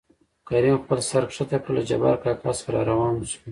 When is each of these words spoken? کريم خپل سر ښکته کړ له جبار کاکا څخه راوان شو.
کريم 0.47 0.75
خپل 0.83 0.99
سر 1.09 1.23
ښکته 1.35 1.57
کړ 1.63 1.71
له 1.77 1.81
جبار 1.89 2.15
کاکا 2.23 2.51
څخه 2.57 2.71
راوان 2.89 3.15
شو. 3.31 3.45